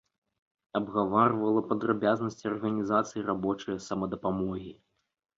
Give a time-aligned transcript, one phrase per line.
[0.77, 4.73] Абгаварвалі падрабязнасці арганізацыі рабочае самадапамогі.